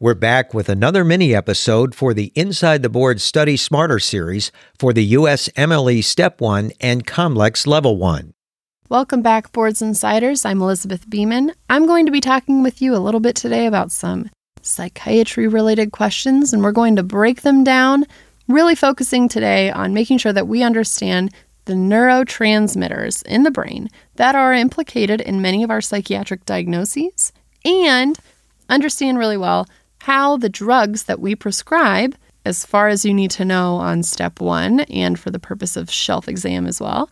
We're 0.00 0.14
back 0.14 0.52
with 0.52 0.68
another 0.68 1.04
mini 1.04 1.36
episode 1.36 1.94
for 1.94 2.14
the 2.14 2.32
Inside 2.34 2.82
the 2.82 2.88
Board 2.88 3.20
Study 3.20 3.56
Smarter 3.56 4.00
series 4.00 4.50
for 4.76 4.92
the 4.92 5.12
USMLE 5.12 6.02
Step 6.02 6.40
1 6.40 6.72
and 6.80 7.06
COMLEX 7.06 7.64
Level 7.64 7.96
1. 7.96 8.34
Welcome 8.88 9.22
back, 9.22 9.52
Boards 9.52 9.80
Insiders. 9.80 10.44
I'm 10.44 10.60
Elizabeth 10.60 11.08
Beeman. 11.08 11.52
I'm 11.70 11.86
going 11.86 12.06
to 12.06 12.12
be 12.12 12.20
talking 12.20 12.64
with 12.64 12.82
you 12.82 12.96
a 12.96 12.98
little 12.98 13.20
bit 13.20 13.36
today 13.36 13.66
about 13.66 13.92
some 13.92 14.30
psychiatry 14.62 15.46
related 15.46 15.92
questions, 15.92 16.52
and 16.52 16.64
we're 16.64 16.72
going 16.72 16.96
to 16.96 17.04
break 17.04 17.42
them 17.42 17.62
down, 17.62 18.04
really 18.48 18.74
focusing 18.74 19.28
today 19.28 19.70
on 19.70 19.94
making 19.94 20.18
sure 20.18 20.32
that 20.32 20.48
we 20.48 20.64
understand 20.64 21.32
the 21.66 21.74
neurotransmitters 21.74 23.24
in 23.26 23.44
the 23.44 23.52
brain 23.52 23.88
that 24.16 24.34
are 24.34 24.52
implicated 24.52 25.20
in 25.20 25.40
many 25.40 25.62
of 25.62 25.70
our 25.70 25.80
psychiatric 25.80 26.44
diagnoses 26.44 27.32
and 27.64 28.18
understand 28.68 29.18
really 29.18 29.36
well 29.36 29.68
how 30.04 30.36
the 30.36 30.50
drugs 30.50 31.04
that 31.04 31.18
we 31.18 31.34
prescribe, 31.34 32.14
as 32.44 32.66
far 32.66 32.88
as 32.88 33.06
you 33.06 33.14
need 33.14 33.30
to 33.30 33.42
know 33.42 33.76
on 33.76 34.02
step 34.02 34.38
one 34.38 34.80
and 34.80 35.18
for 35.18 35.30
the 35.30 35.38
purpose 35.38 35.78
of 35.78 35.90
shelf 35.90 36.28
exam 36.28 36.66
as 36.66 36.78
well, 36.78 37.08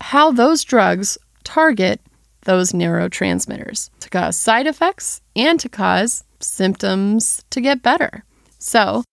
how 0.00 0.32
those 0.32 0.64
drugs 0.64 1.18
target 1.44 2.00
those 2.44 2.72
neurotransmitters 2.72 3.90
to 4.00 4.08
cause 4.08 4.38
side 4.38 4.66
effects 4.66 5.20
and 5.36 5.60
to 5.60 5.68
cause 5.68 6.24
symptoms 6.40 7.44
to 7.50 7.60
get 7.60 7.82
better. 7.82 8.24
So, 8.58 9.04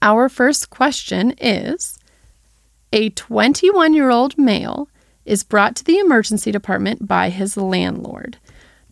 our 0.00 0.28
first 0.28 0.70
question 0.70 1.34
is 1.40 1.98
A 2.92 3.10
21 3.10 3.94
year 3.94 4.10
old 4.10 4.38
male 4.38 4.88
is 5.24 5.42
brought 5.42 5.74
to 5.74 5.84
the 5.84 5.98
emergency 5.98 6.52
department 6.52 7.08
by 7.08 7.30
his 7.30 7.56
landlord. 7.56 8.38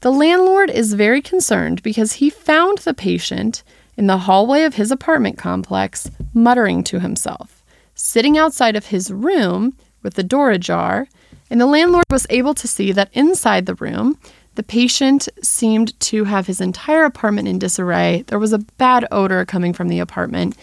The 0.01 0.13
landlord 0.13 0.71
is 0.71 0.95
very 0.95 1.21
concerned 1.21 1.83
because 1.83 2.15
he 2.15 2.31
found 2.31 2.79
the 2.79 2.95
patient 2.95 3.65
in 3.97 4.07
the 4.07 4.19
hallway 4.19 4.63
of 4.63 4.75
his 4.75 4.93
apartment 4.93 5.39
complex 5.39 6.09
muttering 6.33 6.85
to 6.85 7.01
himself, 7.01 7.65
sitting 7.97 8.39
outside 8.39 8.77
of 8.77 8.87
his 8.87 9.11
room 9.11 9.77
with 10.05 10.15
the 10.15 10.23
door 10.23 10.53
ajar, 10.53 11.09
and 11.51 11.61
the 11.61 11.67
landlord 11.67 12.05
was 12.11 12.29
able 12.31 12.55
to 12.55 12.69
see 12.69 12.93
that 12.93 13.11
inside 13.13 13.67
the 13.67 13.75
room, 13.75 14.17
the 14.55 14.63
patient 14.63 15.29
seemed 15.43 15.99
to 16.01 16.25
have 16.25 16.47
his 16.47 16.61
entire 16.61 17.05
apartment 17.05 17.49
in 17.49 17.59
disarray. 17.59 18.23
There 18.29 18.39
was 18.39 18.53
a 18.53 18.59
bad 18.59 19.05
odor 19.11 19.45
coming 19.45 19.73
from 19.73 19.89
the 19.89 19.99
apartment, 19.99 20.57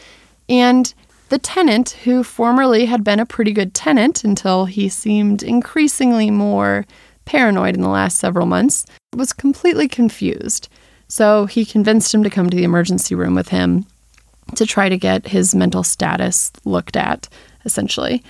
and 0.47 0.94
the 1.28 1.39
tenant, 1.39 1.91
who 2.03 2.23
formerly 2.23 2.86
had 2.86 3.03
been 3.03 3.19
a 3.19 3.25
pretty 3.25 3.52
good 3.52 3.73
tenant 3.73 4.23
until 4.23 4.66
he 4.66 4.88
seemed 4.88 5.44
increasingly 5.44 6.31
more 6.31 6.86
paranoid 7.25 7.75
in 7.75 7.81
the 7.81 7.89
last 7.89 8.17
several 8.17 8.45
months, 8.45 8.85
was 9.15 9.33
completely 9.33 9.87
confused. 9.87 10.69
So 11.07 11.45
he 11.45 11.65
convinced 11.65 12.13
him 12.13 12.23
to 12.23 12.29
come 12.29 12.49
to 12.49 12.57
the 12.57 12.63
emergency 12.63 13.15
room 13.15 13.35
with 13.35 13.49
him 13.49 13.85
to 14.55 14.65
try 14.65 14.89
to 14.89 14.97
get 14.97 15.27
his 15.27 15.55
mental 15.55 15.83
status 15.83 16.51
looked 16.63 16.95
at, 16.95 17.27
essentially. 17.65 18.23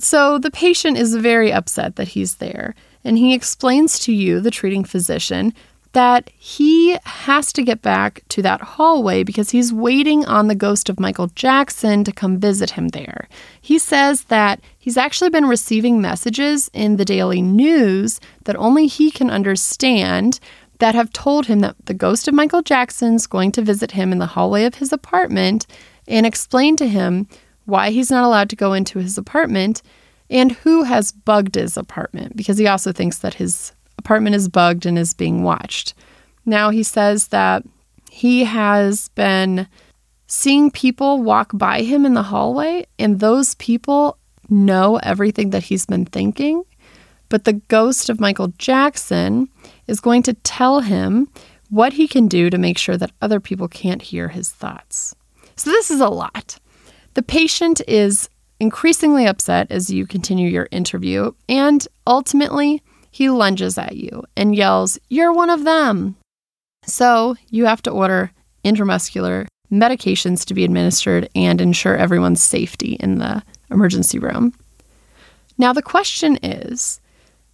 So 0.00 0.38
the 0.38 0.50
patient 0.50 0.98
is 0.98 1.14
very 1.14 1.52
upset 1.52 1.96
that 1.96 2.08
he's 2.08 2.36
there, 2.36 2.74
and 3.04 3.16
he 3.16 3.34
explains 3.34 4.00
to 4.00 4.12
you, 4.12 4.40
the 4.40 4.50
treating 4.50 4.82
physician, 4.82 5.54
that 5.96 6.30
he 6.36 6.98
has 7.06 7.54
to 7.54 7.62
get 7.62 7.80
back 7.80 8.20
to 8.28 8.42
that 8.42 8.60
hallway 8.60 9.22
because 9.22 9.48
he's 9.48 9.72
waiting 9.72 10.26
on 10.26 10.46
the 10.46 10.54
ghost 10.54 10.90
of 10.90 11.00
Michael 11.00 11.28
Jackson 11.28 12.04
to 12.04 12.12
come 12.12 12.38
visit 12.38 12.72
him 12.72 12.88
there. 12.88 13.26
He 13.62 13.78
says 13.78 14.24
that 14.24 14.60
he's 14.78 14.98
actually 14.98 15.30
been 15.30 15.46
receiving 15.46 16.02
messages 16.02 16.70
in 16.74 16.96
the 16.96 17.06
daily 17.06 17.40
news 17.40 18.20
that 18.44 18.56
only 18.56 18.86
he 18.86 19.10
can 19.10 19.30
understand 19.30 20.38
that 20.80 20.94
have 20.94 21.14
told 21.14 21.46
him 21.46 21.60
that 21.60 21.76
the 21.86 21.94
ghost 21.94 22.28
of 22.28 22.34
Michael 22.34 22.60
Jackson's 22.60 23.26
going 23.26 23.50
to 23.52 23.62
visit 23.62 23.92
him 23.92 24.12
in 24.12 24.18
the 24.18 24.26
hallway 24.26 24.66
of 24.66 24.74
his 24.74 24.92
apartment 24.92 25.66
and 26.06 26.26
explain 26.26 26.76
to 26.76 26.86
him 26.86 27.26
why 27.64 27.88
he's 27.88 28.10
not 28.10 28.22
allowed 28.22 28.50
to 28.50 28.56
go 28.56 28.74
into 28.74 28.98
his 28.98 29.16
apartment 29.16 29.80
and 30.28 30.52
who 30.52 30.82
has 30.82 31.10
bugged 31.10 31.54
his 31.54 31.78
apartment 31.78 32.36
because 32.36 32.58
he 32.58 32.66
also 32.66 32.92
thinks 32.92 33.16
that 33.20 33.32
his 33.32 33.72
apartment 33.98 34.36
is 34.36 34.48
bugged 34.48 34.86
and 34.86 34.98
is 34.98 35.14
being 35.14 35.42
watched. 35.42 35.94
Now 36.44 36.70
he 36.70 36.82
says 36.82 37.28
that 37.28 37.64
he 38.10 38.44
has 38.44 39.08
been 39.08 39.68
seeing 40.26 40.70
people 40.70 41.22
walk 41.22 41.50
by 41.54 41.82
him 41.82 42.06
in 42.06 42.14
the 42.14 42.22
hallway, 42.22 42.86
and 42.98 43.20
those 43.20 43.54
people 43.56 44.18
know 44.48 44.96
everything 45.02 45.50
that 45.50 45.64
he's 45.64 45.86
been 45.86 46.04
thinking. 46.04 46.62
But 47.28 47.44
the 47.44 47.54
ghost 47.54 48.08
of 48.08 48.20
Michael 48.20 48.52
Jackson 48.58 49.48
is 49.86 50.00
going 50.00 50.22
to 50.24 50.34
tell 50.34 50.80
him 50.80 51.28
what 51.70 51.92
he 51.92 52.06
can 52.06 52.28
do 52.28 52.50
to 52.50 52.58
make 52.58 52.78
sure 52.78 52.96
that 52.96 53.12
other 53.20 53.40
people 53.40 53.68
can't 53.68 54.02
hear 54.02 54.28
his 54.28 54.50
thoughts. 54.50 55.14
So, 55.56 55.70
this 55.70 55.90
is 55.90 56.00
a 56.00 56.08
lot. 56.08 56.58
The 57.14 57.22
patient 57.22 57.80
is 57.88 58.28
increasingly 58.60 59.26
upset 59.26 59.70
as 59.70 59.90
you 59.90 60.06
continue 60.06 60.48
your 60.48 60.68
interview, 60.70 61.32
and 61.48 61.86
ultimately, 62.06 62.82
he 63.16 63.30
lunges 63.30 63.78
at 63.78 63.96
you 63.96 64.22
and 64.36 64.54
yells, 64.54 64.98
You're 65.08 65.32
one 65.32 65.48
of 65.48 65.64
them. 65.64 66.16
So 66.84 67.34
you 67.48 67.64
have 67.64 67.80
to 67.82 67.90
order 67.90 68.30
intramuscular 68.62 69.46
medications 69.72 70.44
to 70.44 70.52
be 70.52 70.64
administered 70.64 71.26
and 71.34 71.58
ensure 71.62 71.96
everyone's 71.96 72.42
safety 72.42 72.98
in 73.00 73.16
the 73.16 73.42
emergency 73.70 74.18
room. 74.18 74.52
Now, 75.56 75.72
the 75.72 75.80
question 75.80 76.38
is 76.42 77.00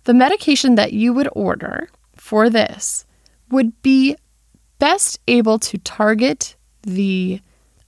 the 0.03 0.13
medication 0.15 0.75
that 0.75 0.95
you 0.95 1.13
would 1.13 1.29
order 1.31 1.89
for 2.17 2.51
this 2.51 3.07
would 3.53 3.81
be 3.83 4.17
best 4.81 5.21
able 5.29 5.61
to 5.61 5.79
target 5.79 6.57
the 6.83 7.41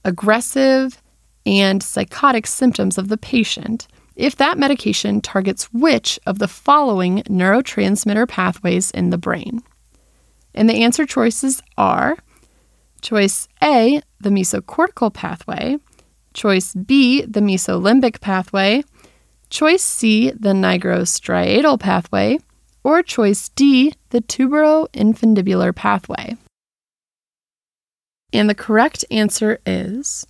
aggressive 0.05 1.01
and 1.45 1.83
psychotic 1.83 2.47
symptoms 2.47 2.97
of 2.97 3.09
the 3.09 3.17
patient 3.17 3.89
if 4.15 4.35
that 4.37 4.57
medication 4.57 5.21
targets 5.21 5.65
which 5.73 6.19
of 6.25 6.39
the 6.39 6.47
following 6.47 7.21
neurotransmitter 7.23 8.27
pathways 8.27 8.91
in 8.91 9.09
the 9.09 9.17
brain. 9.17 9.61
And 10.53 10.69
the 10.69 10.83
answer 10.83 11.05
choices 11.05 11.61
are 11.77 12.17
choice 13.01 13.47
A, 13.61 14.01
the 14.19 14.29
mesocortical 14.29 15.13
pathway, 15.13 15.77
choice 16.33 16.73
B, 16.73 17.21
the 17.23 17.41
mesolimbic 17.41 18.21
pathway, 18.21 18.83
choice 19.49 19.83
C, 19.83 20.31
the 20.31 20.53
nigrostriatal 20.53 21.79
pathway, 21.79 22.39
or 22.83 23.03
choice 23.03 23.49
D, 23.49 23.93
the 24.09 24.21
tuberoinfundibular 24.21 25.75
pathway. 25.75 26.37
And 28.31 28.49
the 28.49 28.55
correct 28.55 29.05
answer 29.11 29.59
is 29.65 30.25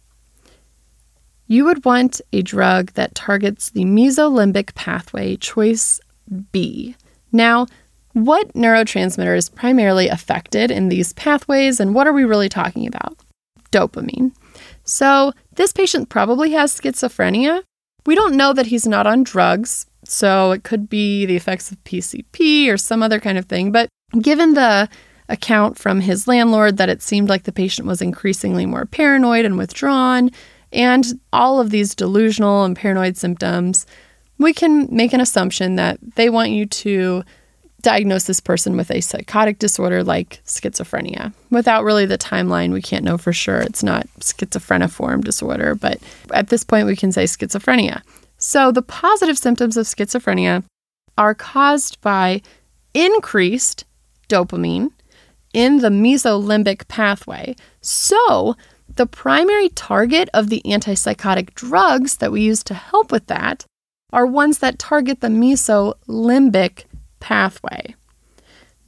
you 1.47 1.66
would 1.66 1.85
want 1.85 2.22
a 2.33 2.41
drug 2.41 2.94
that 2.94 3.16
targets 3.16 3.69
the 3.69 3.85
mesolimbic 3.85 4.73
pathway, 4.75 5.35
choice 5.35 6.00
B. 6.51 6.95
Now, 7.31 7.67
what 8.13 8.53
neurotransmitter 8.53 9.35
is 9.35 9.50
primarily 9.50 10.07
affected 10.07 10.72
in 10.72 10.89
these 10.89 11.13
pathways, 11.13 11.79
and 11.79 11.94
what 11.94 12.07
are 12.07 12.13
we 12.13 12.23
really 12.23 12.50
talking 12.50 12.88
about? 12.88 13.17
Dopamine. 13.72 14.33
So, 14.85 15.33
this 15.56 15.73
patient 15.73 16.09
probably 16.09 16.51
has 16.51 16.79
schizophrenia. 16.79 17.62
We 18.06 18.16
don't 18.16 18.38
know 18.38 18.53
that 18.53 18.68
he's 18.68 18.88
not 18.88 19.07
on 19.07 19.24
drugs, 19.24 19.86
so 20.03 20.51
it 20.51 20.63
could 20.63 20.88
be 20.89 21.25
the 21.25 21.36
effects 21.36 21.71
of 21.71 21.83
PCP 21.83 22.69
or 22.69 22.77
some 22.77 23.03
other 23.03 23.19
kind 23.19 23.38
of 23.38 23.45
thing. 23.45 23.71
But 23.71 23.89
given 24.21 24.53
the 24.53 24.88
account 25.27 25.77
from 25.77 26.00
his 26.00 26.27
landlord 26.27 26.77
that 26.77 26.89
it 26.89 27.01
seemed 27.01 27.30
like 27.30 27.44
the 27.44 27.51
patient 27.51 27.88
was 27.88 28.01
increasingly 28.01 28.65
more 28.65 28.86
paranoid 28.86 29.44
and 29.44 29.57
withdrawn, 29.57 30.30
and 30.71 31.06
all 31.31 31.59
of 31.59 31.69
these 31.69 31.95
delusional 31.95 32.63
and 32.63 32.75
paranoid 32.75 33.17
symptoms, 33.17 33.85
we 34.38 34.53
can 34.53 34.88
make 34.94 35.13
an 35.13 35.21
assumption 35.21 35.75
that 35.75 35.97
they 36.15 36.29
want 36.29 36.51
you 36.51 36.65
to 36.65 37.23
diagnose 37.85 38.23
this 38.23 38.39
person 38.39 38.75
with 38.75 38.89
a 38.89 39.00
psychotic 39.00 39.59
disorder 39.59 40.03
like 40.03 40.41
schizophrenia. 40.44 41.31
Without 41.51 41.83
really 41.83 42.07
the 42.07 42.17
timeline, 42.17 42.73
we 42.73 42.81
can't 42.81 43.06
know 43.06 43.17
for 43.17 43.31
sure. 43.31 43.59
It's 43.62 43.83
not 43.83 44.07
schizophreniform 44.19 45.23
disorder, 45.23 45.75
but 45.75 46.00
at 46.33 46.47
this 46.47 46.63
point, 46.63 46.88
we 46.88 46.95
can 46.95 47.12
say 47.12 47.25
schizophrenia. 47.25 48.01
So, 48.38 48.71
the 48.71 48.81
positive 48.81 49.38
symptoms 49.38 49.77
of 49.77 49.85
schizophrenia 49.85 50.63
are 51.17 51.35
caused 51.35 52.01
by 52.01 52.41
increased 52.95 53.85
dopamine 54.29 54.89
in 55.53 55.77
the 55.77 55.89
mesolimbic 55.89 56.88
pathway. 56.88 57.56
So, 57.81 58.56
The 58.95 59.06
primary 59.06 59.69
target 59.69 60.30
of 60.33 60.50
the 60.50 60.62
antipsychotic 60.65 61.53
drugs 61.53 62.18
that 62.18 62.31
we 62.31 62.42
use 62.42 62.63
to 62.63 62.74
help 62.74 63.12
with 63.12 63.27
that 63.27 63.65
are 64.13 64.25
ones 64.25 64.59
that 64.59 64.80
target 64.80 65.19
the 65.19 65.27
mesolimbic 65.27 66.86
pathway. 67.19 67.95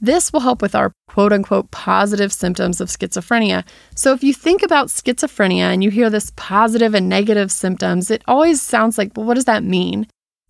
This 0.00 0.32
will 0.32 0.40
help 0.40 0.62
with 0.62 0.74
our 0.74 0.92
quote 1.08 1.32
unquote 1.32 1.70
positive 1.70 2.32
symptoms 2.32 2.80
of 2.80 2.88
schizophrenia. 2.88 3.64
So, 3.94 4.12
if 4.12 4.22
you 4.22 4.32
think 4.32 4.62
about 4.62 4.88
schizophrenia 4.88 5.72
and 5.72 5.82
you 5.82 5.90
hear 5.90 6.08
this 6.08 6.32
positive 6.36 6.94
and 6.94 7.08
negative 7.08 7.50
symptoms, 7.50 8.10
it 8.10 8.22
always 8.28 8.62
sounds 8.62 8.96
like, 8.96 9.12
well, 9.16 9.26
what 9.26 9.34
does 9.34 9.46
that 9.46 9.64
mean? 9.64 10.06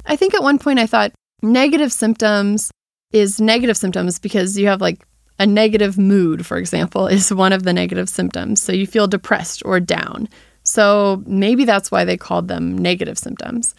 I 0.07 0.17
think 0.17 0.35
at 0.35 0.43
one 0.43 0.59
point 0.59 0.79
I 0.79 0.87
thought 0.87 1.13
negative 1.43 1.93
symptoms 1.93 2.71
is 3.11 3.41
negative 3.41 3.77
symptoms 3.77 4.19
because 4.19 4.59
you 4.59 4.67
have 4.67 4.83
like 4.83 5.08
a 5.39 5.47
negative 5.47 5.99
mood, 5.99 6.45
for 6.45 6.57
example, 6.57 7.07
is 7.07 7.33
one 7.33 7.53
of 7.53 7.63
the 7.63 7.73
negative 7.73 8.09
symptoms. 8.09 8.61
So, 8.61 8.73
you 8.73 8.87
feel 8.87 9.07
depressed 9.07 9.63
or 9.65 9.81
down. 9.81 10.29
So, 10.63 11.23
maybe 11.27 11.65
that's 11.65 11.91
why 11.91 12.05
they 12.05 12.17
called 12.17 12.49
them 12.49 12.77
negative 12.77 13.19
symptoms. 13.19 13.75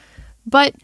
But 0.45 0.75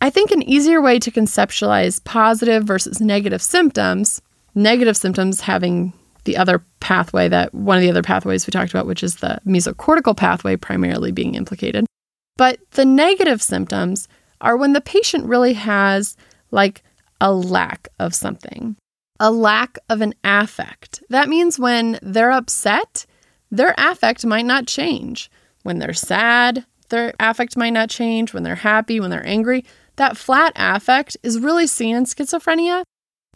I 0.00 0.10
think 0.10 0.30
an 0.30 0.42
easier 0.42 0.80
way 0.80 0.98
to 0.98 1.10
conceptualize 1.10 2.02
positive 2.04 2.64
versus 2.64 3.00
negative 3.00 3.42
symptoms, 3.42 4.22
negative 4.54 4.96
symptoms 4.96 5.42
having 5.42 5.92
the 6.24 6.36
other 6.36 6.62
pathway 6.80 7.28
that 7.28 7.54
one 7.54 7.76
of 7.76 7.82
the 7.82 7.90
other 7.90 8.02
pathways 8.02 8.46
we 8.46 8.50
talked 8.50 8.70
about, 8.70 8.86
which 8.86 9.02
is 9.02 9.16
the 9.16 9.40
mesocortical 9.46 10.16
pathway 10.16 10.56
primarily 10.56 11.12
being 11.12 11.34
implicated. 11.34 11.86
But 12.36 12.58
the 12.72 12.84
negative 12.84 13.42
symptoms 13.42 14.08
are 14.40 14.56
when 14.56 14.72
the 14.72 14.80
patient 14.80 15.26
really 15.26 15.52
has 15.54 16.16
like 16.50 16.82
a 17.20 17.32
lack 17.32 17.88
of 17.98 18.14
something, 18.14 18.76
a 19.20 19.30
lack 19.30 19.78
of 19.88 20.00
an 20.00 20.14
affect. 20.24 21.02
That 21.10 21.28
means 21.28 21.58
when 21.58 21.98
they're 22.02 22.32
upset, 22.32 23.06
their 23.50 23.74
affect 23.78 24.24
might 24.24 24.46
not 24.46 24.66
change. 24.66 25.30
When 25.62 25.78
they're 25.78 25.92
sad, 25.92 26.64
their 26.88 27.12
affect 27.20 27.56
might 27.56 27.74
not 27.74 27.90
change. 27.90 28.32
When 28.32 28.42
they're 28.42 28.56
happy, 28.56 28.98
when 28.98 29.10
they're 29.10 29.26
angry, 29.26 29.64
that 29.96 30.16
flat 30.16 30.52
affect 30.56 31.16
is 31.22 31.38
really 31.38 31.66
seen 31.66 31.94
in 31.94 32.04
schizophrenia, 32.04 32.82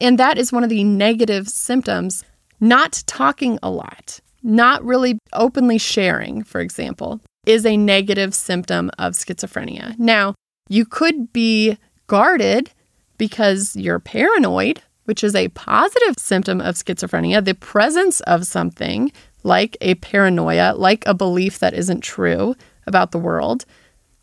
and 0.01 0.19
that 0.19 0.39
is 0.39 0.53
one 0.53 0.65
of 0.65 0.71
the 0.71 0.83
negative 0.83 1.49
symptoms. 1.49 2.25
Not 2.61 3.03
talking 3.07 3.59
a 3.63 3.71
lot, 3.71 4.21
not 4.43 4.83
really 4.83 5.19
openly 5.35 5.77
sharing, 5.77 6.43
for 6.45 6.61
example, 6.61 7.21
is 7.45 7.67
a 7.67 7.77
negative 7.77 8.35
symptom 8.35 8.91
of 8.99 9.13
schizophrenia. 9.13 9.99
Now, 9.99 10.35
you 10.69 10.87
could 10.87 11.33
be 11.33 11.77
guarded 12.07 12.71
because 13.19 13.77
you're 13.77 13.99
paranoid, 13.99 14.83
which 15.05 15.25
is 15.25 15.35
a 15.35 15.49
positive 15.49 16.15
symptom 16.19 16.61
of 16.61 16.77
schizophrenia, 16.77 17.45
the 17.45 17.55
presence 17.55 18.21
of 18.23 18.47
something 18.47 19.13
like 19.43 19.77
a 19.81 19.95
paranoia, 19.97 20.75
like 20.75 21.07
a 21.07 21.15
belief 21.15 21.59
that 21.59 21.75
isn't 21.75 22.01
true 22.01 22.55
about 22.87 23.11
the 23.11 23.19
world. 23.19 23.65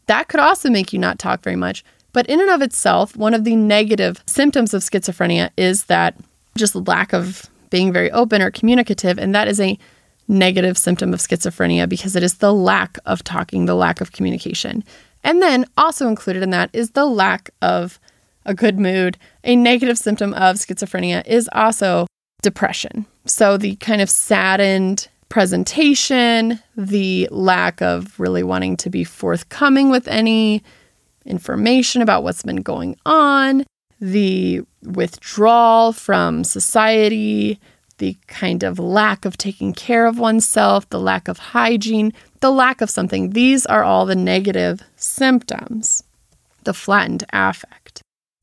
That 0.07 0.28
could 0.28 0.39
also 0.39 0.69
make 0.69 0.92
you 0.92 1.00
not 1.00 1.19
talk 1.19 1.44
very 1.44 1.56
much. 1.56 1.83
But 2.13 2.28
in 2.28 2.42
and 2.42 2.50
of 2.50 2.62
itself, 2.62 3.16
one 3.16 3.33
of 3.33 3.44
the 3.44 3.56
negative 3.56 4.22
symptoms 4.25 4.74
of 4.74 4.81
schizophrenia 4.81 5.51
is 5.56 5.86
that 5.86 6.16
just 6.57 6.75
lack 6.75 7.13
of 7.13 7.50
being 7.69 7.94
very 7.94 8.12
open 8.12 8.42
or 8.42 8.51
communicative. 8.51 9.18
And 9.18 9.34
that 9.34 9.48
is 9.48 9.60
a 9.60 9.80
negative 10.27 10.77
symptom 10.77 11.13
of 11.13 11.19
schizophrenia 11.19 11.88
because 11.88 12.16
it 12.16 12.24
is 12.24 12.36
the 12.36 12.54
lack 12.54 12.98
of 13.06 13.24
talking, 13.24 13.66
the 13.66 13.75
lack 13.75 14.01
of 14.01 14.12
communication. 14.12 14.84
And 15.24 15.42
then 15.42 15.66
also 15.77 16.07
included 16.07 16.44
in 16.44 16.50
that 16.50 16.69
is 16.74 16.92
the 16.92 17.06
lack 17.06 17.51
of 17.62 18.00
a 18.45 18.53
good 18.53 18.79
mood. 18.79 19.17
A 19.43 19.55
negative 19.55 19.97
symptom 19.97 20.33
of 20.33 20.57
schizophrenia 20.57 21.25
is 21.27 21.49
also 21.53 22.07
depression. 22.41 23.05
So 23.25 23.57
the 23.57 23.75
kind 23.75 24.01
of 24.01 24.09
saddened 24.09 25.07
presentation, 25.29 26.59
the 26.75 27.27
lack 27.31 27.81
of 27.81 28.19
really 28.19 28.43
wanting 28.43 28.77
to 28.77 28.89
be 28.89 29.03
forthcoming 29.03 29.89
with 29.89 30.07
any 30.07 30.63
information 31.25 32.01
about 32.01 32.23
what's 32.23 32.43
been 32.43 32.61
going 32.61 32.97
on, 33.05 33.65
the 33.99 34.61
withdrawal 34.83 35.93
from 35.93 36.43
society, 36.43 37.59
the 37.99 38.17
kind 38.27 38.63
of 38.63 38.79
lack 38.79 39.25
of 39.25 39.38
taking 39.38 39.73
care 39.73 40.07
of 40.07 40.17
oneself, 40.17 40.89
the 40.89 40.99
lack 40.99 41.27
of 41.27 41.38
hygiene, 41.38 42.11
the 42.39 42.51
lack 42.51 42.81
of 42.81 42.89
something. 42.89 43.29
These 43.29 43.65
are 43.67 43.83
all 43.83 44.07
the 44.07 44.15
negative 44.15 44.81
symptoms, 44.95 46.03
the 46.63 46.73
flattened 46.73 47.23
affect. 47.31 47.81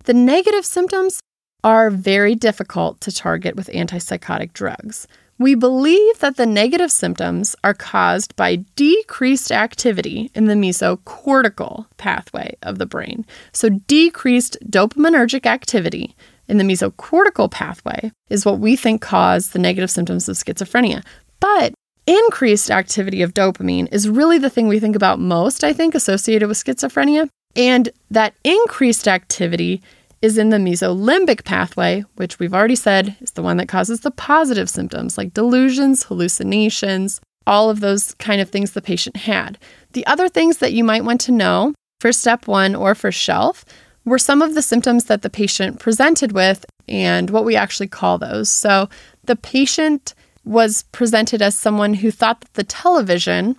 The 0.09 0.15
negative 0.15 0.65
symptoms 0.65 1.21
are 1.63 1.91
very 1.91 2.35
difficult 2.35 2.99
to 3.03 3.13
target 3.13 3.57
with 3.57 3.67
antipsychotic 3.67 4.55
drugs. 4.55 5.07
We 5.39 5.55
believe 5.55 6.21
that 6.21 6.39
the 6.39 6.47
negative 6.47 6.91
symptoms 6.91 7.55
are 7.63 7.75
caused 7.75 8.35
by 8.35 8.65
decreased 8.75 9.53
activity 9.53 10.31
in 10.35 10.47
the 10.47 10.55
mesocortical 10.55 11.89
pathway 11.99 12.57
of 12.63 12.79
the 12.79 12.87
brain. 12.87 13.27
So, 13.53 13.69
decreased 13.69 14.57
dopaminergic 14.65 15.45
activity 15.45 16.17
in 16.49 16.57
the 16.57 16.65
mesocortical 16.65 17.51
pathway 17.51 18.11
is 18.31 18.47
what 18.47 18.61
we 18.61 18.77
think 18.77 19.03
cause 19.03 19.51
the 19.51 19.59
negative 19.59 19.91
symptoms 19.91 20.27
of 20.27 20.37
schizophrenia. 20.37 21.05
But 21.39 21.75
increased 22.07 22.71
activity 22.71 23.21
of 23.21 23.35
dopamine 23.35 23.93
is 23.93 24.09
really 24.09 24.39
the 24.39 24.49
thing 24.49 24.69
we 24.69 24.81
think 24.81 24.97
about 24.97 25.21
most, 25.21 25.63
I 25.63 25.75
think, 25.75 25.95
associated 25.95 26.49
with 26.49 26.57
schizophrenia. 26.57 27.29
And 27.55 27.91
that 28.11 28.35
increased 28.45 29.09
activity 29.09 29.83
is 30.21 30.39
in 30.39 30.51
the 30.51 30.57
mesolimbic 30.57 31.45
pathway, 31.45 32.05
which 32.17 32.39
we've 32.39 32.55
already 32.55 32.75
said 32.75 33.17
is 33.21 33.33
the 33.33 33.43
one 33.43 33.57
that 33.59 33.69
causes 33.69 34.01
the 34.01 34.11
positive 34.11 34.69
symptoms 34.69 35.17
like 35.17 35.35
delusions, 35.35 36.05
hallucinations, 36.05 37.21
all 37.47 37.71
of 37.71 37.81
those 37.81 38.15
kind 38.15 38.41
of 38.41 38.51
things 38.51 38.73
the 38.73 38.83
patient 38.83 39.17
had. 39.17 39.59
The 39.93 40.07
other 40.07 40.29
things 40.29 40.59
that 40.59 40.73
you 40.73 40.85
might 40.85 41.05
want 41.05 41.21
to 41.23 41.33
know 41.33 41.75
for 42.01 42.13
step 42.13 42.47
one 42.47 42.75
or 42.75 42.95
for 42.95 43.11
shelf 43.11 43.65
were 44.05 44.19
some 44.19 44.43
of 44.43 44.55
the 44.55 44.63
symptoms 44.63 45.05
that 45.05 45.23
the 45.23 45.31
patient 45.31 45.79
presented 45.79 46.33
with 46.33 46.65
and 46.89 47.31
what 47.31 47.45
we 47.45 47.57
actually 47.57 47.89
call 47.89 48.19
those. 48.19 48.51
So 48.51 48.89
the 49.25 49.37
patient 49.37 50.15
was 50.45 50.83
presented 50.93 51.43
as 51.43 51.57
someone 51.57 51.95
who 51.95 52.11
thought 52.11 52.41
that 52.41 52.55
the 52.55 52.65
television 52.65 53.57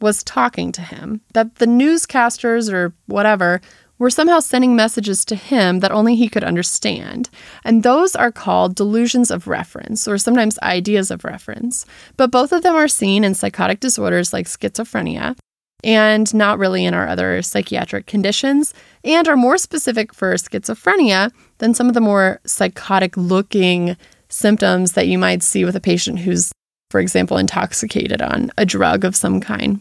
was 0.00 0.22
talking 0.22 0.70
to 0.72 0.82
him, 0.82 1.20
that 1.34 1.56
the 1.56 1.66
newscasters 1.66 2.72
or 2.72 2.94
whatever 3.06 3.60
were 3.98 4.10
somehow 4.10 4.40
sending 4.40 4.76
messages 4.76 5.24
to 5.24 5.34
him 5.34 5.80
that 5.80 5.92
only 5.92 6.16
he 6.16 6.28
could 6.28 6.44
understand. 6.44 7.28
And 7.64 7.82
those 7.82 8.14
are 8.14 8.32
called 8.32 8.74
delusions 8.74 9.30
of 9.30 9.48
reference, 9.48 10.06
or 10.06 10.18
sometimes 10.18 10.58
ideas 10.60 11.10
of 11.10 11.24
reference. 11.24 11.84
But 12.16 12.30
both 12.30 12.52
of 12.52 12.62
them 12.62 12.76
are 12.76 12.88
seen 12.88 13.24
in 13.24 13.34
psychotic 13.34 13.80
disorders 13.80 14.32
like 14.32 14.46
schizophrenia 14.46 15.36
and 15.84 16.34
not 16.34 16.58
really 16.58 16.84
in 16.84 16.94
our 16.94 17.06
other 17.06 17.40
psychiatric 17.40 18.06
conditions, 18.06 18.74
and 19.04 19.28
are 19.28 19.36
more 19.36 19.56
specific 19.56 20.12
for 20.12 20.34
schizophrenia 20.34 21.30
than 21.58 21.72
some 21.72 21.86
of 21.86 21.94
the 21.94 22.00
more 22.00 22.40
psychotic 22.44 23.16
looking 23.16 23.96
symptoms 24.28 24.92
that 24.92 25.06
you 25.06 25.18
might 25.18 25.42
see 25.42 25.64
with 25.64 25.76
a 25.76 25.80
patient 25.80 26.18
who's, 26.18 26.50
for 26.90 27.00
example, 27.00 27.36
intoxicated 27.36 28.20
on 28.20 28.50
a 28.58 28.66
drug 28.66 29.04
of 29.04 29.14
some 29.14 29.40
kind 29.40 29.80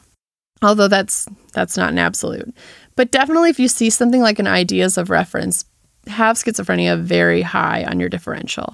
although 0.61 0.87
that's 0.87 1.27
that's 1.53 1.77
not 1.77 1.91
an 1.91 1.99
absolute 1.99 2.53
but 2.97 3.11
definitely, 3.11 3.51
if 3.51 3.59
you 3.59 3.69
see 3.69 3.91
something 3.91 4.21
like 4.21 4.39
an 4.39 4.47
ideas 4.47 4.97
of 4.97 5.11
reference, 5.11 5.63
have 6.07 6.35
schizophrenia 6.35 6.99
very 6.99 7.43
high 7.43 7.85
on 7.85 7.99
your 7.99 8.09
differential. 8.09 8.73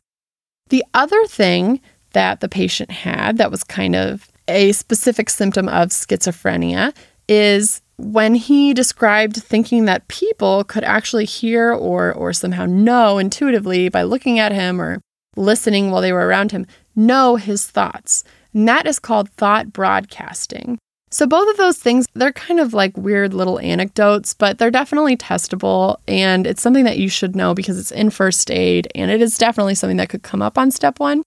The 0.70 0.84
other 0.94 1.26
thing 1.26 1.82
that 2.14 2.40
the 2.40 2.48
patient 2.48 2.90
had 2.90 3.38
that 3.38 3.52
was 3.52 3.66
kind 3.66 3.96
of 3.96 4.30
a 4.48 4.72
specific 4.72 5.30
symptom 5.30 5.68
of 5.68 5.90
schizophrenia 5.90 6.96
is 7.28 7.82
when 7.98 8.36
he 8.36 8.74
described 8.74 9.36
thinking 9.36 9.86
that 9.86 10.08
people 10.08 10.64
could 10.64 10.86
actually 10.86 11.26
hear 11.26 11.74
or 11.74 12.14
or 12.14 12.32
somehow 12.32 12.66
know 12.66 13.18
intuitively 13.18 13.90
by 13.90 14.04
looking 14.04 14.40
at 14.40 14.54
him 14.54 14.82
or 14.82 15.02
listening 15.36 15.92
while 15.92 16.02
they 16.02 16.14
were 16.14 16.28
around 16.28 16.52
him 16.52 16.66
know 16.96 17.36
his 17.36 17.68
thoughts. 17.68 18.24
And 18.54 18.70
that 18.70 18.88
is 18.88 19.00
called 19.00 19.30
thought 19.32 19.74
broadcasting. 19.74 20.78
So, 21.14 21.28
both 21.28 21.48
of 21.48 21.58
those 21.58 21.78
things, 21.78 22.08
they're 22.16 22.32
kind 22.32 22.60
of 22.60 22.74
like 22.74 22.98
weird 22.98 23.36
little 23.36 23.60
anecdotes, 23.60 24.34
but 24.34 24.58
they're 24.58 24.72
definitely 24.72 25.16
testable. 25.16 25.98
And 26.08 26.48
it's 26.48 26.62
something 26.62 26.86
that 26.86 26.98
you 26.98 27.08
should 27.08 27.36
know 27.36 27.54
because 27.54 27.78
it's 27.78 27.92
in 27.92 28.10
first 28.10 28.50
aid. 28.50 28.88
And 28.96 29.12
it 29.12 29.22
is 29.22 29.38
definitely 29.38 29.76
something 29.76 29.98
that 29.98 30.10
could 30.10 30.24
come 30.24 30.42
up 30.42 30.58
on 30.58 30.72
step 30.72 31.00
one. 31.00 31.22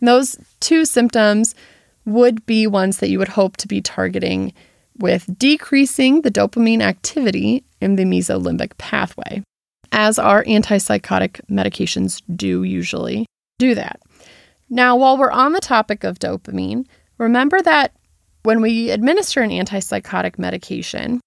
And 0.00 0.06
those 0.06 0.38
two 0.60 0.84
symptoms 0.84 1.56
would 2.04 2.46
be 2.46 2.68
ones 2.68 2.98
that 2.98 3.10
you 3.10 3.18
would 3.18 3.30
hope 3.30 3.56
to 3.56 3.66
be 3.66 3.80
targeting 3.80 4.52
with 4.98 5.36
decreasing 5.36 6.22
the 6.22 6.30
dopamine 6.30 6.80
activity 6.80 7.64
in 7.80 7.96
the 7.96 8.04
mesolimbic 8.04 8.78
pathway, 8.78 9.42
as 9.90 10.16
our 10.16 10.44
antipsychotic 10.44 11.40
medications 11.50 12.22
do 12.36 12.62
usually 12.62 13.26
do 13.58 13.74
that. 13.74 14.00
Now, 14.70 14.94
while 14.94 15.18
we're 15.18 15.32
on 15.32 15.54
the 15.54 15.60
topic 15.60 16.04
of 16.04 16.20
dopamine, 16.20 16.86
remember 17.18 17.60
that 17.62 17.92
when 18.44 18.60
we 18.60 18.90
administer 18.90 19.42
an 19.42 19.50
antipsychotic 19.50 20.38
medication, 20.38 21.20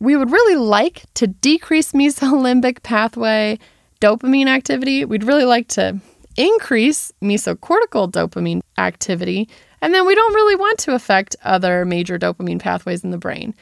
we 0.00 0.16
would 0.16 0.32
really 0.32 0.56
like 0.56 1.04
to 1.14 1.28
decrease 1.28 1.92
mesolimbic 1.92 2.82
pathway 2.82 3.58
dopamine 4.00 4.48
activity. 4.48 5.04
We'd 5.04 5.24
really 5.24 5.44
like 5.44 5.68
to 5.68 6.00
increase 6.36 7.12
mesocortical 7.22 8.10
dopamine 8.10 8.62
activity, 8.78 9.48
and 9.80 9.94
then 9.94 10.06
we 10.06 10.14
don't 10.14 10.34
really 10.34 10.56
want 10.56 10.78
to 10.80 10.94
affect 10.94 11.36
other 11.44 11.84
major 11.84 12.18
dopamine 12.18 12.58
pathways 12.58 13.04
in 13.04 13.10
the 13.10 13.18
brain. 13.18 13.54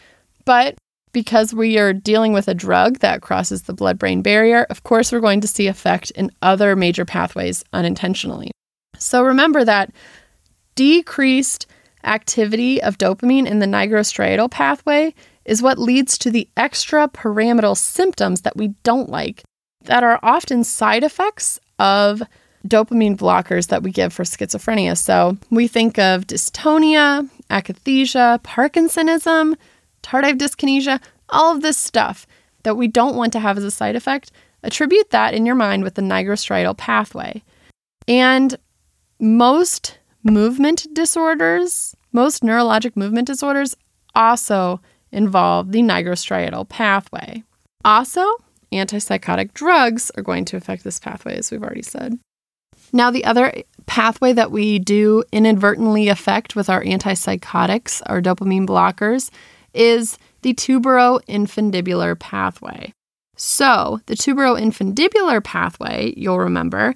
But 0.44 0.76
because 1.12 1.52
we 1.52 1.78
are 1.78 1.92
dealing 1.92 2.32
with 2.32 2.46
a 2.46 2.54
drug 2.54 3.00
that 3.00 3.22
crosses 3.22 3.62
the 3.62 3.74
blood 3.74 3.98
brain 3.98 4.22
barrier, 4.22 4.66
of 4.70 4.84
course, 4.84 5.10
we're 5.10 5.18
going 5.18 5.40
to 5.40 5.48
see 5.48 5.66
effect 5.66 6.12
in 6.12 6.30
other 6.42 6.76
major 6.76 7.04
pathways 7.04 7.64
unintentionally. 7.72 8.52
So 8.96 9.24
remember 9.24 9.64
that 9.64 9.92
decreased 10.76 11.66
activity 12.04 12.82
of 12.82 12.98
dopamine 12.98 13.46
in 13.46 13.58
the 13.58 13.66
nigrostriatal 13.66 14.50
pathway 14.50 15.14
is 15.44 15.62
what 15.62 15.78
leads 15.78 16.18
to 16.18 16.30
the 16.30 16.48
extrapyramidal 16.56 17.76
symptoms 17.76 18.42
that 18.42 18.56
we 18.56 18.68
don't 18.82 19.08
like, 19.08 19.42
that 19.84 20.02
are 20.02 20.20
often 20.22 20.64
side 20.64 21.04
effects 21.04 21.58
of 21.78 22.22
dopamine 22.66 23.16
blockers 23.16 23.68
that 23.68 23.82
we 23.82 23.90
give 23.90 24.12
for 24.12 24.22
schizophrenia. 24.22 24.96
So 24.96 25.38
we 25.50 25.66
think 25.66 25.98
of 25.98 26.26
dystonia, 26.26 27.28
akathisia, 27.48 28.40
Parkinsonism, 28.42 29.56
tardive 30.02 30.38
dyskinesia, 30.38 31.00
all 31.30 31.54
of 31.54 31.62
this 31.62 31.78
stuff 31.78 32.26
that 32.62 32.76
we 32.76 32.86
don't 32.86 33.16
want 33.16 33.32
to 33.32 33.40
have 33.40 33.56
as 33.56 33.64
a 33.64 33.70
side 33.70 33.96
effect. 33.96 34.30
Attribute 34.62 35.10
that 35.10 35.32
in 35.32 35.46
your 35.46 35.54
mind 35.54 35.82
with 35.82 35.94
the 35.94 36.02
nigrostriatal 36.02 36.76
pathway. 36.76 37.42
And 38.06 38.56
most 39.18 39.98
movement 40.22 40.86
disorders, 40.92 41.94
most 42.12 42.42
neurologic 42.42 42.96
movement 42.96 43.26
disorders 43.26 43.76
also 44.14 44.80
involve 45.12 45.72
the 45.72 45.80
nigrostriatal 45.80 46.68
pathway. 46.68 47.42
Also, 47.84 48.24
antipsychotic 48.72 49.52
drugs 49.54 50.10
are 50.16 50.22
going 50.22 50.44
to 50.46 50.56
affect 50.56 50.84
this 50.84 50.98
pathway, 50.98 51.36
as 51.36 51.50
we've 51.50 51.62
already 51.62 51.82
said. 51.82 52.18
Now, 52.92 53.10
the 53.10 53.24
other 53.24 53.52
pathway 53.86 54.32
that 54.32 54.50
we 54.50 54.78
do 54.78 55.22
inadvertently 55.32 56.08
affect 56.08 56.56
with 56.56 56.68
our 56.68 56.82
antipsychotics, 56.82 58.02
our 58.06 58.20
dopamine 58.20 58.66
blockers, 58.66 59.30
is 59.74 60.18
the 60.42 60.54
tuberoinfundibular 60.54 62.18
pathway. 62.18 62.92
So, 63.36 64.00
the 64.06 64.14
tuberoinfundibular 64.14 65.42
pathway, 65.42 66.12
you'll 66.16 66.40
remember, 66.40 66.94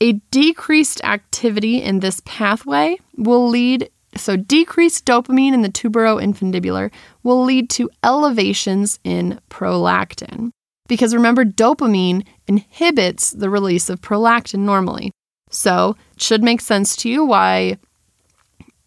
a 0.00 0.12
decreased 0.30 1.02
activity 1.04 1.82
in 1.82 2.00
this 2.00 2.20
pathway 2.24 2.96
will 3.16 3.48
lead 3.48 3.90
so 4.16 4.36
decreased 4.36 5.04
dopamine 5.04 5.52
in 5.52 5.62
the 5.62 5.68
tuberoinfundibular 5.68 6.90
will 7.22 7.44
lead 7.44 7.68
to 7.70 7.90
elevations 8.02 8.98
in 9.04 9.38
prolactin. 9.50 10.50
Because 10.88 11.14
remember 11.14 11.44
dopamine 11.44 12.24
inhibits 12.46 13.32
the 13.32 13.50
release 13.50 13.90
of 13.90 14.00
prolactin 14.00 14.60
normally. 14.60 15.12
So, 15.50 15.96
it 16.14 16.22
should 16.22 16.42
make 16.42 16.60
sense 16.60 16.96
to 16.96 17.08
you 17.08 17.24
why 17.24 17.78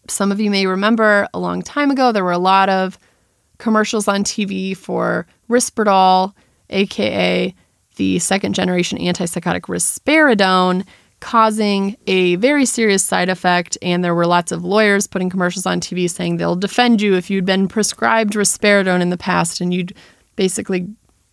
some 0.08 0.32
of 0.32 0.40
you 0.40 0.50
may 0.50 0.66
remember 0.66 1.28
a 1.32 1.38
long 1.38 1.62
time 1.62 1.90
ago 1.90 2.12
there 2.12 2.24
were 2.24 2.32
a 2.32 2.38
lot 2.38 2.68
of 2.68 2.98
commercials 3.58 4.08
on 4.08 4.24
TV 4.24 4.76
for 4.76 5.26
Risperdal, 5.48 6.34
aka 6.70 7.54
the 7.96 8.18
second 8.18 8.54
generation 8.54 8.98
antipsychotic 8.98 9.62
risperidone, 9.62 10.86
causing 11.20 11.96
a 12.06 12.36
very 12.36 12.66
serious 12.66 13.04
side 13.04 13.28
effect. 13.28 13.76
And 13.82 14.02
there 14.02 14.14
were 14.14 14.26
lots 14.26 14.52
of 14.52 14.64
lawyers 14.64 15.06
putting 15.06 15.30
commercials 15.30 15.66
on 15.66 15.80
TV 15.80 16.10
saying 16.10 16.36
they'll 16.36 16.56
defend 16.56 17.00
you 17.00 17.14
if 17.14 17.30
you'd 17.30 17.44
been 17.46 17.68
prescribed 17.68 18.34
risperidone 18.34 19.00
in 19.00 19.10
the 19.10 19.18
past 19.18 19.60
and 19.60 19.72
you'd 19.72 19.94
basically 20.36 20.88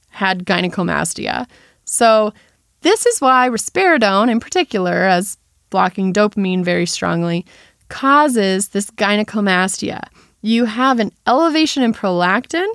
had 0.10 0.46
gynecomastia. 0.46 1.48
So, 1.86 2.34
this 2.82 3.06
is 3.06 3.20
why 3.20 3.50
risperidone, 3.50 4.30
in 4.30 4.40
particular, 4.40 5.04
as 5.04 5.38
blocking 5.70 6.14
dopamine 6.14 6.64
very 6.64 6.86
strongly, 6.86 7.46
causes 7.90 8.70
this 8.70 8.92
gynecomastia. 8.92 10.02
You 10.42 10.66
have 10.66 11.00
an 11.00 11.12
elevation 11.26 11.84
in 11.84 11.94
prolactin, 11.94 12.68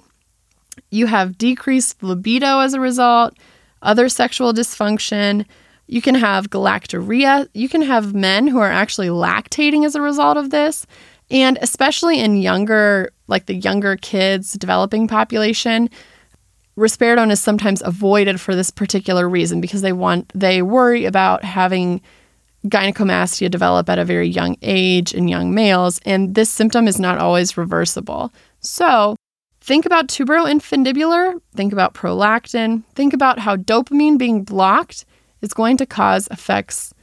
you 0.91 1.07
have 1.07 1.39
decreased 1.39 2.03
libido 2.03 2.61
as 2.61 2.75
a 2.75 2.81
result, 2.81 3.35
other 3.83 4.09
sexual 4.09 4.53
dysfunction. 4.53 5.47
You 5.93 6.01
can 6.01 6.15
have 6.15 6.49
galactorrhea. 6.49 7.49
You 7.53 7.69
can 7.69 7.83
have 7.83 8.15
men 8.15 8.47
who 8.47 8.59
are 8.61 8.71
actually 8.71 9.09
lactating 9.09 9.85
as 9.85 9.95
a 9.95 10.01
result 10.01 10.39
of 10.39 10.49
this. 10.49 10.87
And 11.31 11.59
especially 11.61 12.19
in 12.19 12.37
younger, 12.37 13.13
like 13.27 13.45
the 13.45 13.57
younger 13.57 13.99
kids, 13.99 14.55
developing 14.55 15.07
population, 15.07 15.91
risperidone 16.79 17.31
is 17.31 17.43
sometimes 17.43 17.83
avoided 17.83 18.41
for 18.41 18.55
this 18.55 18.71
particular 18.71 19.29
reason 19.29 19.61
because 19.61 19.83
they 19.83 19.93
want 19.93 20.33
they 20.35 20.63
worry 20.63 21.05
about 21.05 21.45
having 21.45 22.01
gynecomastia 22.69 23.51
develop 23.51 23.91
at 23.91 23.99
a 23.99 24.05
very 24.07 24.27
young 24.27 24.57
age 24.63 25.13
in 25.13 25.29
young 25.29 25.53
males 25.53 26.01
and 26.07 26.35
this 26.35 26.49
symptom 26.49 26.89
is 26.89 26.99
not 26.99 27.19
always 27.19 27.59
reversible. 27.59 28.33
So, 28.61 29.15
think 29.61 29.85
about 29.85 30.09
tuberoinfundibular, 30.09 31.39
think 31.55 31.75
about 31.75 31.93
prolactin, 31.93 32.83
think 32.95 33.13
about 33.13 33.39
how 33.39 33.57
dopamine 33.57 34.17
being 34.17 34.43
blocked 34.43 35.05
is 35.43 35.53
going 35.53 35.77
to 35.77 35.87
cause 35.87 36.29
effects 36.29 36.95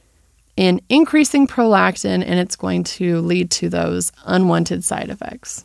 in 0.56 0.80
increasing 0.88 1.46
prolactin 1.46 2.24
and 2.26 2.40
it's 2.40 2.56
going 2.56 2.82
to 2.84 3.20
lead 3.20 3.50
to 3.50 3.68
those 3.68 4.12
unwanted 4.24 4.84
side 4.84 5.08
effects. 5.10 5.64